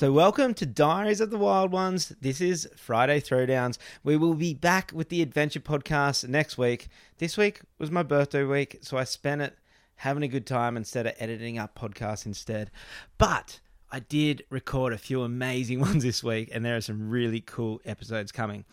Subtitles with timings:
[0.00, 2.14] So, welcome to Diaries of the Wild Ones.
[2.22, 3.76] This is Friday Throwdowns.
[4.02, 6.88] We will be back with the Adventure Podcast next week.
[7.18, 9.58] This week was my birthday week, so I spent it
[9.96, 12.70] having a good time instead of editing up podcasts instead.
[13.18, 13.60] But
[13.92, 17.82] I did record a few amazing ones this week, and there are some really cool
[17.84, 18.64] episodes coming.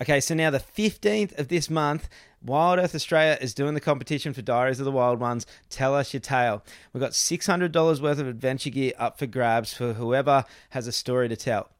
[0.00, 2.08] Okay, so now the 15th of this month,
[2.42, 5.46] Wild Earth Australia is doing the competition for Diaries of the Wild Ones.
[5.70, 6.64] Tell us your tale.
[6.92, 11.28] We've got $600 worth of adventure gear up for grabs for whoever has a story
[11.28, 11.70] to tell.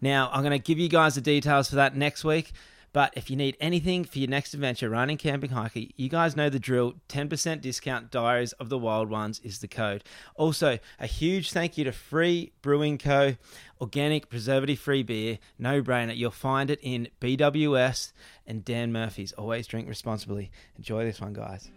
[0.00, 2.52] Now, I'm going to give you guys the details for that next week.
[2.98, 6.50] But if you need anything for your next adventure, running, camping, hiking, you guys know
[6.50, 6.94] the drill.
[7.08, 10.02] 10% discount Diaries of the Wild Ones is the code.
[10.34, 13.36] Also, a huge thank you to Free Brewing Co.
[13.80, 15.38] Organic, preservative free beer.
[15.60, 16.16] No brainer.
[16.16, 18.10] You'll find it in BWS
[18.48, 19.30] and Dan Murphy's.
[19.30, 20.50] Always drink responsibly.
[20.76, 21.70] Enjoy this one, guys.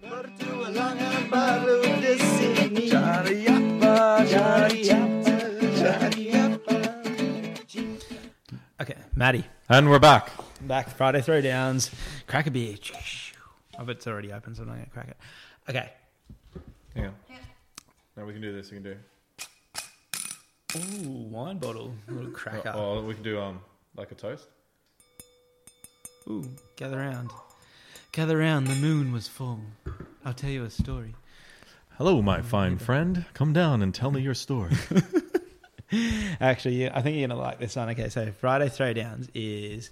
[8.82, 9.46] Okay, Maddie.
[9.70, 10.41] And we're back.
[10.72, 11.94] Back Friday Throwdowns.
[12.28, 12.78] Crack a beer.
[13.78, 15.18] I bet it's already open, so I'm not going to crack it.
[15.68, 15.90] Okay.
[16.96, 17.16] Hang on.
[18.16, 18.72] Now we can do this.
[18.72, 18.96] We can do.
[20.78, 21.94] Ooh, wine bottle.
[22.08, 22.72] little cracker.
[22.74, 23.60] Oh, we can do um
[23.98, 24.48] like a toast.
[26.30, 27.32] Ooh, gather round.
[28.14, 29.60] Gather round, the moon was full.
[30.24, 31.16] I'll tell you a story.
[31.98, 33.26] Hello, my fine friend.
[33.34, 34.78] Come down and tell me your story.
[36.40, 37.90] Actually, yeah, I think you're going to like this one.
[37.90, 39.90] Okay, so Friday Throwdowns is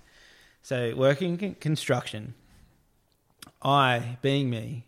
[0.61, 2.33] so working con- construction.
[3.61, 4.85] I, being me,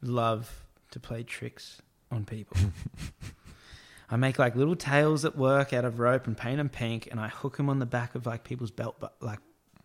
[0.00, 2.56] love to play tricks on people.
[4.10, 7.18] I make like little tails at work out of rope and paint them pink, and
[7.18, 9.40] I hook them on the back of like people's belt, but like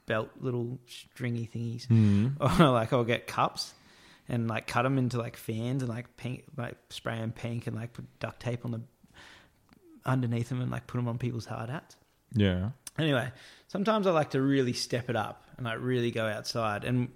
[0.06, 1.88] belt little stringy thingies.
[1.88, 2.36] Mm.
[2.60, 3.74] Or like I'll get cups
[4.30, 7.76] and like cut them into like fans and like pink, like spray them pink and
[7.76, 8.82] like put duct tape on the
[10.06, 11.96] underneath them and like put them on people's hard hats.
[12.34, 12.70] Yeah.
[12.98, 13.32] Anyway,
[13.72, 17.08] sometimes I like to really step it up and like really go outside and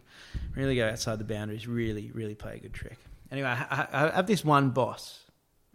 [0.56, 1.68] really go outside the boundaries.
[1.68, 2.98] Really, really play a good trick.
[3.30, 5.26] Anyway, I, I have this one boss,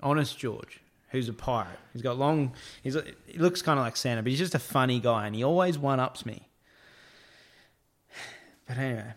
[0.03, 0.81] Honest George,
[1.11, 1.79] who's a pirate.
[1.93, 2.55] He's got long.
[2.83, 2.97] He's
[3.27, 5.79] he looks kind of like Santa, but he's just a funny guy, and he always
[5.79, 6.49] one ups me.
[8.67, 9.13] But anyway,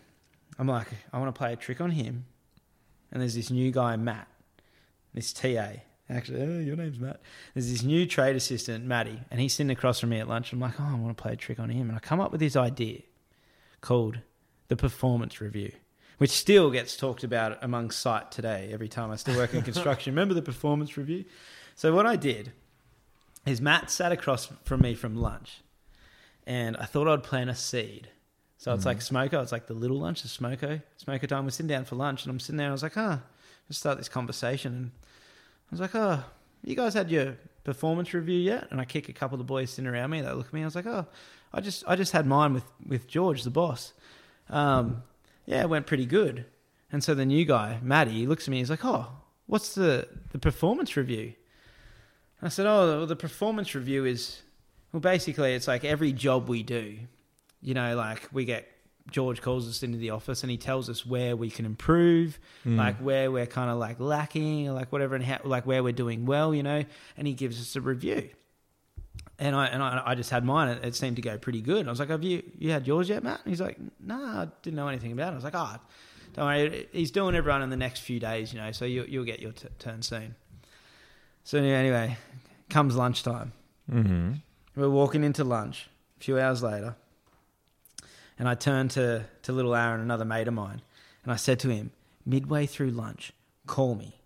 [0.58, 2.26] I'm like, I want to play a trick on him,
[3.10, 4.28] and there's this new guy, Matt,
[5.14, 5.76] this TA.
[6.10, 7.20] Actually, oh, your name's Matt.
[7.54, 10.52] There's this new trade assistant, Matty, and he's sitting across from me at lunch.
[10.52, 11.88] I'm like, oh, I want to play a trick on him.
[11.88, 13.00] And I come up with this idea
[13.80, 14.18] called
[14.68, 15.72] the performance review,
[16.18, 20.12] which still gets talked about among site today every time I still work in construction.
[20.12, 21.24] Remember the performance review?
[21.74, 22.52] So, what I did
[23.46, 25.62] is Matt sat across from me from lunch,
[26.46, 28.08] and I thought I'd plant a seed.
[28.58, 28.88] So it's mm-hmm.
[28.88, 31.44] like Smoko, it's like the little lunch, the Smoko, Smoko time.
[31.44, 33.18] We're sitting down for lunch, and I'm sitting there, and I was like, huh,
[33.68, 34.72] let's start this conversation.
[34.72, 34.90] And
[35.70, 36.22] was like, oh,
[36.62, 38.68] you guys had your performance review yet?
[38.70, 40.20] And I kick a couple of the boys sitting around me.
[40.20, 40.62] They look at me.
[40.62, 41.06] I was like, oh,
[41.52, 43.92] I just I just had mine with with George, the boss.
[44.50, 45.02] Um,
[45.46, 46.46] yeah, it went pretty good.
[46.92, 48.58] And so the new guy, Matty, he looks at me.
[48.58, 49.08] He's like, oh,
[49.46, 51.34] what's the the performance review?
[52.42, 54.42] I said, oh, well, the performance review is
[54.92, 56.96] well, basically, it's like every job we do.
[57.60, 58.68] You know, like we get
[59.10, 62.76] George calls us into the office and he tells us where we can improve, Mm.
[62.78, 65.92] like where we're kind of like lacking or like whatever, and how, like where we're
[65.92, 66.84] doing well, you know,
[67.16, 68.30] and he gives us a review.
[69.38, 70.68] And I and I, I just had mine.
[70.68, 71.86] It, it seemed to go pretty good.
[71.86, 74.48] I was like, "Have you you had yours yet, Matt?" And he's like, "Nah, I
[74.62, 75.76] didn't know anything about it." I was like, "Oh,
[76.34, 76.88] don't worry.
[76.92, 79.52] He's doing everyone in the next few days, you know, so you, you'll get your
[79.52, 80.34] t- turn soon."
[81.42, 82.16] So anyway,
[82.70, 83.52] comes lunchtime.
[83.92, 84.32] Mm-hmm.
[84.76, 85.88] We're walking into lunch
[86.20, 86.94] a few hours later,
[88.44, 90.82] and I turned to, to little Aaron, another mate of mine,
[91.22, 91.92] and I said to him,
[92.26, 93.32] midway through lunch,
[93.66, 94.20] call me.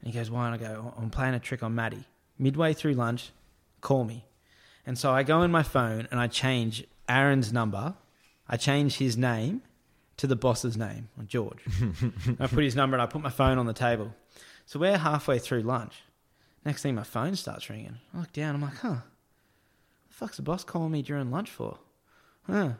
[0.00, 0.46] And he goes, Why?
[0.46, 2.06] And I go, I'm playing a trick on Maddie.
[2.38, 3.30] Midway through lunch,
[3.82, 4.24] call me.
[4.86, 7.92] And so I go in my phone and I change Aaron's number,
[8.48, 9.60] I change his name
[10.16, 11.60] to the boss's name, George.
[12.40, 14.14] I put his number and I put my phone on the table.
[14.64, 15.96] So we're halfway through lunch.
[16.64, 17.98] Next thing, my phone starts ringing.
[18.14, 18.54] I look down.
[18.54, 18.96] I'm like, huh,
[20.08, 21.76] the fuck's the boss calling me during lunch for?
[22.46, 22.70] Huh.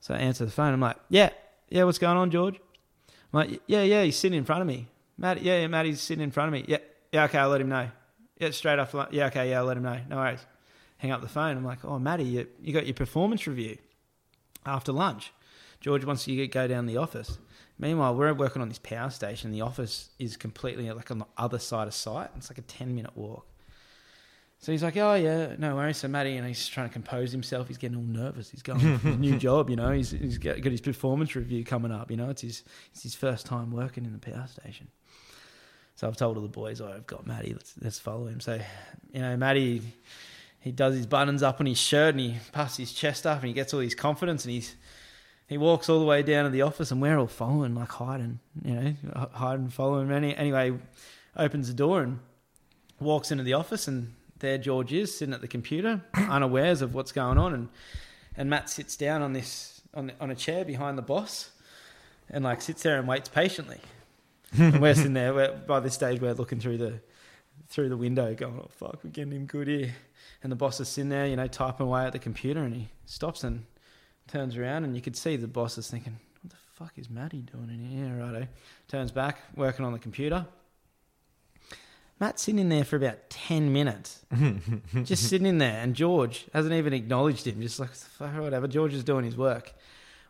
[0.00, 0.72] So I answer the phone.
[0.72, 1.30] I'm like, yeah,
[1.68, 2.56] yeah, what's going on, George?
[3.08, 4.88] I'm like, yeah, yeah, he's sitting in front of me.
[5.18, 6.64] Matt, yeah, yeah, Matt, he's sitting in front of me.
[6.68, 6.78] Yeah,
[7.12, 7.88] yeah, okay, I'll let him know.
[8.38, 8.94] Yeah, straight off.
[9.10, 9.98] Yeah, okay, yeah, I'll let him know.
[10.08, 10.44] No worries.
[10.98, 11.56] Hang up the phone.
[11.56, 13.78] I'm like, oh, Matty, you, you got your performance review
[14.64, 15.32] after lunch.
[15.80, 17.38] George wants you to go down the office.
[17.78, 19.52] Meanwhile, we're working on this power station.
[19.52, 22.30] The office is completely like on the other side of site.
[22.36, 23.46] It's like a 10 minute walk.
[24.58, 25.98] So he's like, oh, yeah, no worries.
[25.98, 27.68] So Matty, you know, he's trying to compose himself.
[27.68, 28.50] He's getting all nervous.
[28.50, 29.92] He's going for his new job, you know.
[29.92, 32.30] He's, he's got, got his performance review coming up, you know.
[32.30, 34.88] It's his, it's his first time working in the power station.
[35.94, 38.40] So I've told all the boys, oh, I've got Matty, let's, let's follow him.
[38.40, 38.58] So,
[39.12, 39.82] you know, Matty,
[40.60, 43.48] he does his buttons up on his shirt and he puffs his chest up and
[43.48, 44.74] he gets all his confidence and he's
[45.46, 48.40] he walks all the way down to the office and we're all following, like hiding,
[48.64, 48.94] you know,
[49.32, 50.10] hiding, following.
[50.10, 50.74] Any, anyway,
[51.36, 52.18] opens the door and
[52.98, 57.12] walks into the office and there George is sitting at the computer, unawares of what's
[57.12, 57.68] going on, and
[58.36, 61.50] and Matt sits down on this on on a chair behind the boss,
[62.30, 63.80] and like sits there and waits patiently.
[64.58, 65.34] and we're sitting there.
[65.34, 67.00] We're, by this stage, we're looking through the
[67.68, 69.94] through the window, going, "Oh fuck, we're getting him good here."
[70.42, 72.88] And the boss is sitting there, you know, typing away at the computer, and he
[73.06, 73.64] stops and
[74.28, 77.42] turns around, and you could see the boss is thinking, "What the fuck is Matty
[77.42, 78.46] doing in here?" Righto,
[78.88, 80.46] turns back, working on the computer.
[82.18, 84.24] Matt's sitting in there for about 10 minutes,
[85.02, 88.66] just sitting in there, and George hasn't even acknowledged him, just like, whatever.
[88.66, 89.74] George is doing his work.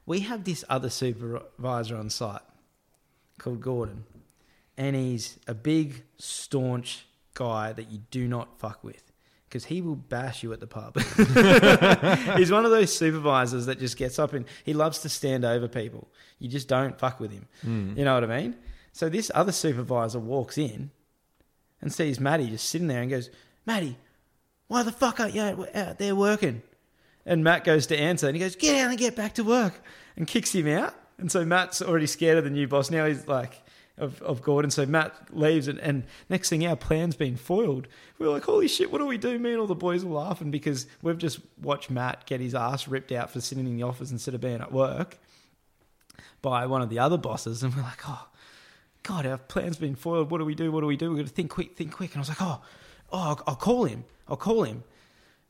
[0.05, 2.43] We have this other supervisor on site
[3.38, 4.05] called Gordon,
[4.77, 9.12] and he's a big, staunch guy that you do not fuck with
[9.49, 10.99] because he will bash you at the pub.
[12.37, 15.69] he's one of those supervisors that just gets up and he loves to stand over
[15.69, 16.09] people.
[16.41, 17.47] You just don't fuck with him.
[17.65, 17.97] Mm.
[17.97, 18.56] You know what I mean?
[18.93, 20.91] So this other supervisor walks in
[21.81, 23.31] and sees Matty just sitting there and goes,
[23.64, 23.96] Matty,
[24.69, 26.62] why the fuck aren't you out there working?
[27.25, 29.81] And Matt goes to answer and he goes, Get out and get back to work
[30.17, 30.94] and kicks him out.
[31.19, 32.90] And so Matt's already scared of the new boss.
[32.90, 33.62] Now he's like,
[33.99, 34.70] of, of Gordon.
[34.70, 37.88] So Matt leaves, and, and next thing our plan's been foiled.
[38.19, 39.38] We're like, holy shit, what do we do?
[39.38, 42.88] Me and all the boys are laughing because we've just watched Matt get his ass
[42.88, 45.19] ripped out for sitting in the office instead of being at work
[46.43, 47.62] by one of the other bosses.
[47.62, 48.29] And we're like, oh,
[49.06, 50.32] God, our plan's been foiled.
[50.32, 50.73] What do we do?
[50.73, 51.11] What do we do?
[51.11, 52.11] We've got to think quick, think quick.
[52.11, 52.61] And I was like, oh,
[53.12, 54.05] oh, I'll, call him.
[54.26, 54.82] I'll call him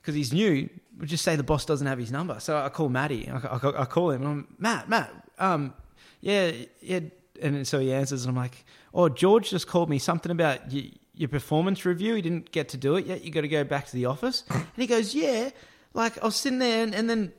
[0.03, 0.69] because he's new.
[0.99, 2.38] We'll just say the boss doesn't have his number.
[2.38, 3.31] So I call Matty.
[3.31, 4.23] I, I, I call him.
[4.23, 5.11] And I'm Matt, Matt.
[5.38, 5.73] Um,
[6.20, 7.00] yeah, yeah.
[7.41, 10.93] And so he answers, and I'm like, oh, George just called me something about y-
[11.14, 12.14] your performance review.
[12.14, 13.25] He didn't get to do it yet.
[13.25, 14.44] You got to go back to the office.
[14.50, 15.49] and he goes, yeah.
[15.94, 17.32] Like I was sitting there, and, and then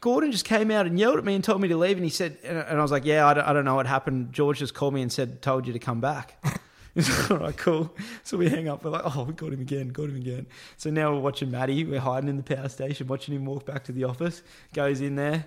[0.00, 1.96] Gordon just came out and yelled at me and told me to leave.
[1.96, 4.32] And he said, and I was like, yeah, I don't, I don't know what happened.
[4.32, 6.42] George just called me and said, told you to come back.
[6.94, 7.94] He's like, all right, cool.
[8.22, 8.84] So we hang up.
[8.84, 10.46] We're like, oh, we got him again, got him again.
[10.76, 11.84] So now we're watching Matty.
[11.84, 14.42] We're hiding in the power station, watching him walk back to the office.
[14.72, 15.46] Goes in there,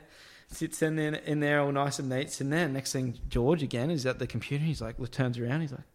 [0.49, 2.39] sits in there, in there all nice and neat.
[2.41, 2.67] in there.
[2.67, 4.65] Next thing, George again is at the computer.
[4.65, 5.61] He's like, turns around.
[5.61, 5.85] He's like,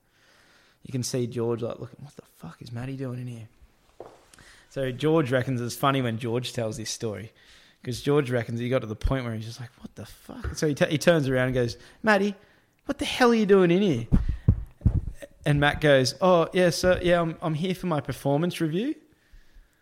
[0.84, 3.48] you can see George like looking, what the fuck is Matty doing in here?
[4.70, 7.32] So George reckons it's funny when George tells this story
[7.82, 10.54] because George reckons he got to the point where he's just like, "What the fuck?"
[10.54, 12.34] So he, t- he turns around and goes, "Matty,
[12.86, 14.06] what the hell are you doing in here?"
[15.44, 18.94] And Matt goes, "Oh yeah, so Yeah, I'm I'm here for my performance review."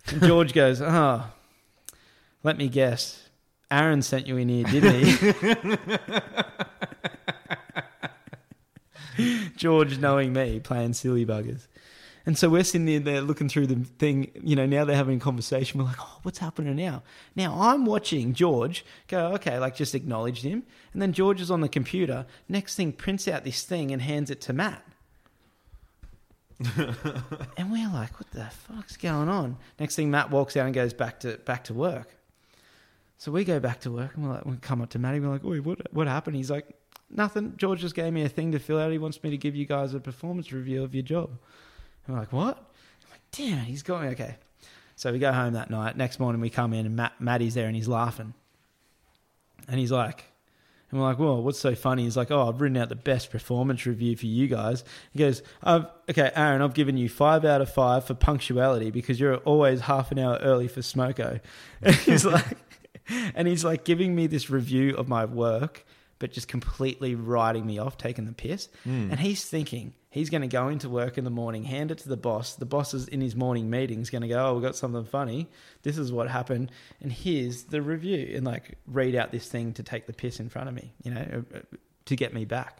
[0.08, 1.26] And George goes, "Oh,
[2.42, 3.28] let me guess.
[3.70, 5.32] Aaron sent you in here, didn't he?"
[9.56, 11.66] George, knowing me, playing silly buggers.
[12.30, 15.20] And so we're sitting there looking through the thing, you know, now they're having a
[15.20, 15.80] conversation.
[15.80, 17.02] We're like, oh, what's happening now?
[17.34, 20.62] Now I'm watching George go, okay, like just acknowledged him.
[20.92, 22.26] And then George is on the computer.
[22.48, 24.80] Next thing, prints out this thing and hands it to Matt.
[27.56, 29.56] and we're like, what the fuck's going on?
[29.80, 32.14] Next thing, Matt walks out and goes back to back to work.
[33.18, 35.18] So we go back to work and we're like, we come up to Matty.
[35.18, 36.36] We're like, Oi, what what happened?
[36.36, 36.76] He's like,
[37.10, 37.54] nothing.
[37.56, 38.92] George just gave me a thing to fill out.
[38.92, 41.30] He wants me to give you guys a performance review of your job.
[42.08, 42.56] I'm like, what?
[42.56, 44.08] I'm like, damn, he's got me.
[44.08, 44.36] Okay.
[44.96, 45.96] So we go home that night.
[45.96, 48.34] Next morning we come in and Matt, Matty's there and he's laughing.
[49.68, 50.24] And he's like,
[50.90, 52.02] and we're like, well, what's so funny?
[52.02, 54.82] He's like, oh, I've written out the best performance review for you guys.
[55.12, 59.20] He goes, I've, okay, Aaron, I've given you five out of five for punctuality because
[59.20, 61.40] you're always half an hour early for smoko.
[61.82, 62.58] And he's like,
[63.34, 65.86] and he's like giving me this review of my work,
[66.20, 68.68] but just completely writing me off, taking the piss.
[68.86, 69.10] Mm.
[69.10, 72.08] And he's thinking, He's going to go into work in the morning, hand it to
[72.08, 72.56] the boss.
[72.56, 75.04] The boss is in his morning meeting, is going to go, "Oh, we've got something
[75.04, 75.48] funny.
[75.82, 79.84] This is what happened, and here's the review." And like read out this thing to
[79.84, 81.60] take the piss in front of me, you know, uh,
[82.06, 82.78] to get me back.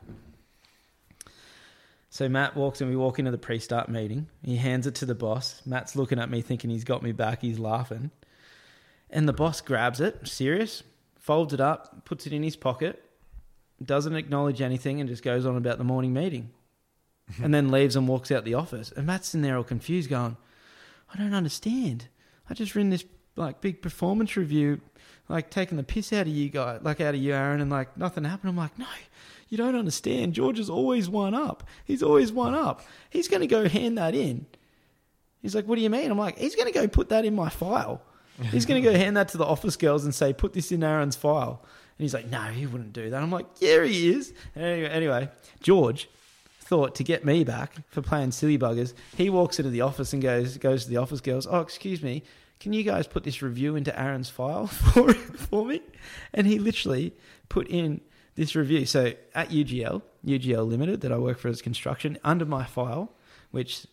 [2.08, 2.88] So Matt walks in.
[2.88, 4.26] We walk into the pre-start meeting.
[4.42, 5.62] He hands it to the boss.
[5.64, 7.42] Matt's looking at me, thinking he's got me back.
[7.42, 8.10] He's laughing,
[9.08, 10.82] and the boss grabs it, serious,
[11.16, 13.08] folds it up, puts it in his pocket,
[13.84, 16.50] doesn't acknowledge anything, and just goes on about the morning meeting
[17.32, 17.44] mm-hmm.
[17.44, 18.92] and then leaves and walks out the office.
[18.92, 20.36] And Matt's in there all confused, going,
[21.12, 22.08] I don't understand.
[22.48, 23.04] I just written this
[23.36, 24.80] like big performance review,
[25.28, 27.96] like taking the piss out of you guys, like out of you, Aaron, and like
[27.96, 28.50] nothing happened.
[28.50, 28.86] I'm like, no,
[29.48, 30.34] you don't understand.
[30.34, 31.64] George is always one up.
[31.84, 32.82] He's always one up.
[33.08, 34.46] He's going to go hand that in.
[35.42, 36.10] He's like, what do you mean?
[36.10, 38.02] I'm like, he's going to go put that in my file.
[38.50, 40.82] He's going to go hand that to the office girls and say, put this in
[40.82, 41.64] Aaron's file.
[42.00, 43.22] And he's like, no, he wouldn't do that.
[43.22, 44.32] I'm like, yeah, he is.
[44.56, 45.28] Anyway, anyway
[45.60, 46.08] George
[46.62, 50.22] thought to get me back for playing silly buggers, he walks into the office and
[50.22, 51.46] goes goes to the office girls.
[51.46, 52.22] Oh, excuse me,
[52.58, 55.82] can you guys put this review into Aaron's file for for me?
[56.32, 57.12] And he literally
[57.50, 58.00] put in
[58.34, 58.86] this review.
[58.86, 63.12] So at UGL, UGL Limited, that I work for as construction, under my file,
[63.50, 63.86] which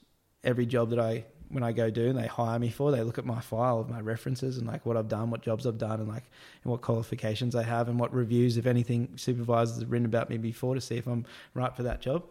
[0.46, 3.18] every job that I when I go do and they hire me for, they look
[3.18, 6.00] at my file of my references and like what I've done, what jobs I've done,
[6.02, 6.24] and like
[6.64, 10.38] and what qualifications I have, and what reviews, if anything, supervisors have written about me
[10.38, 12.26] before to see if I'm right for that job.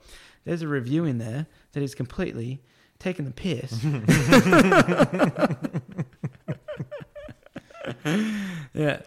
[0.44, 2.60] There's a review in there that is completely
[2.98, 3.82] taking the piss.
[8.74, 9.00] yeah.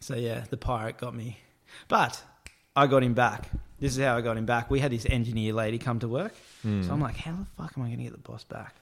[0.00, 1.38] So yeah, the pirate got me,
[1.88, 2.20] but
[2.74, 3.48] I got him back.
[3.78, 4.70] This is how I got him back.
[4.70, 6.82] We had this engineer lady come to work, Hmm.
[6.82, 8.74] so I'm like, how the fuck am I going to get the boss back?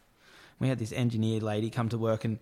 [0.60, 2.38] We had this engineer lady come to work and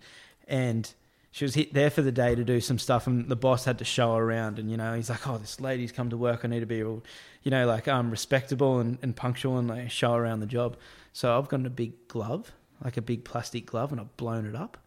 [0.47, 0.93] and
[1.31, 3.77] she was hit there for the day to do some stuff, and the boss had
[3.79, 4.57] to show her around.
[4.57, 6.41] And you know, he's like, "Oh, this lady's come to work.
[6.43, 7.03] I need to be, all,
[7.43, 10.75] you know, like um respectable and, and punctual, and like show around the job."
[11.13, 12.51] So I've got a big glove,
[12.83, 14.77] like a big plastic glove, and I've blown it up,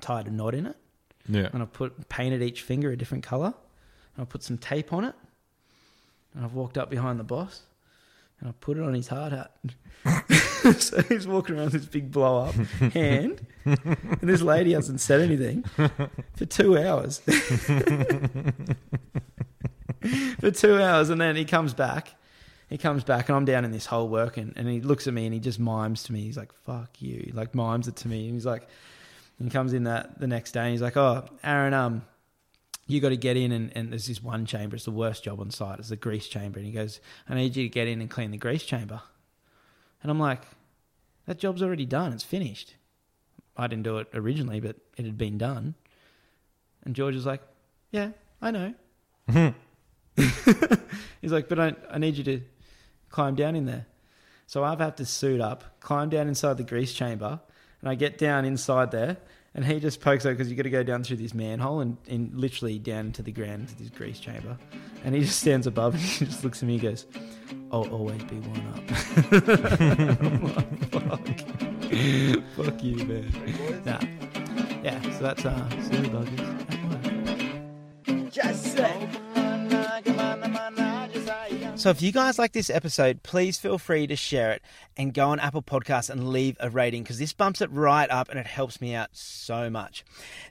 [0.00, 0.76] tied a knot in it,
[1.28, 1.48] yeah.
[1.52, 3.54] and I've put painted each finger a different color,
[4.16, 5.14] and I put some tape on it,
[6.34, 7.62] and I've walked up behind the boss,
[8.38, 9.52] and I put it on his hard hat.
[10.78, 12.54] so he's walking around with this big blow up
[12.92, 15.62] hand, and this lady hasn't said anything
[16.36, 17.18] for two hours.
[20.40, 22.14] for two hours, and then he comes back.
[22.68, 25.24] He comes back, and I'm down in this hole working, and he looks at me
[25.26, 26.20] and he just mimes to me.
[26.22, 28.68] He's like, "Fuck you!" He like mimes it to me, and he's like,
[29.38, 32.02] and he comes in that the next day, and he's like, "Oh, Aaron, um,
[32.90, 34.76] you got to get in and, and there's this one chamber.
[34.76, 35.78] It's the worst job on site.
[35.78, 36.58] It's the grease chamber.
[36.58, 39.00] And he goes, I need you to get in and clean the grease chamber.
[40.02, 40.42] And I'm like,
[41.26, 42.12] that job's already done.
[42.12, 42.74] It's finished.
[43.56, 45.74] I didn't do it originally, but it had been done.
[46.84, 47.42] And George was like,
[47.90, 48.74] yeah, I know.
[50.16, 52.40] He's like, but I, I need you to
[53.10, 53.86] climb down in there.
[54.46, 57.40] So I've had to suit up, climb down inside the grease chamber,
[57.80, 59.18] and I get down inside there,
[59.54, 61.96] and he just pokes out because you got to go down through this manhole and,
[62.08, 64.56] and literally down into the ground into this grease chamber.
[65.04, 67.06] And he just stands above and he just looks at me and goes,
[67.72, 68.80] I'll always be one up.
[70.92, 71.40] Like,
[72.50, 72.66] fuck.
[72.66, 73.82] fuck you, man.
[73.84, 74.00] Nah.
[74.82, 76.46] Yeah, so that's uh, silly buggers.
[78.30, 78.99] Just say.
[81.80, 84.60] So if you guys like this episode, please feel free to share it
[84.98, 88.28] and go on Apple Podcasts and leave a rating because this bumps it right up
[88.28, 90.04] and it helps me out so much.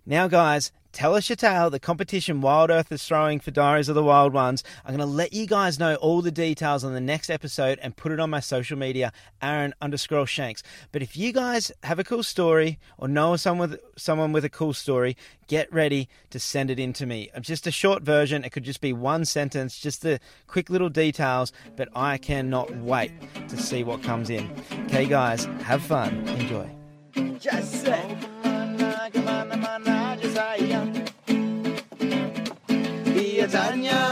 [0.07, 1.69] Now, guys, tell us your tale.
[1.69, 4.65] The competition Wild Earth is throwing for Diaries of the Wild Ones.
[4.83, 7.95] I'm going to let you guys know all the details on the next episode and
[7.95, 10.61] put it on my social media, Aaron underscore Shanks.
[10.91, 14.49] But if you guys have a cool story or know someone with, someone with a
[14.49, 15.15] cool story,
[15.47, 17.29] get ready to send it in to me.
[17.39, 18.43] Just a short version.
[18.43, 23.13] It could just be one sentence, just the quick little details, but I cannot wait
[23.47, 24.51] to see what comes in.
[24.87, 26.27] Okay, guys, have fun.
[26.27, 26.69] Enjoy.
[27.39, 28.17] Just say.
[33.49, 34.05] bertanya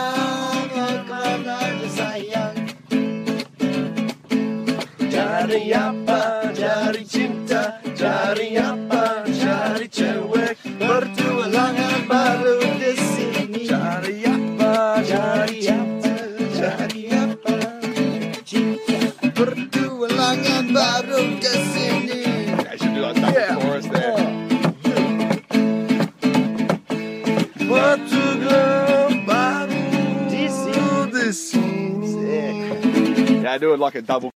[0.74, 1.62] kepada
[1.94, 2.58] sayang.
[4.98, 8.97] Dari apa, dari cinta, dari apa?
[33.98, 34.32] A double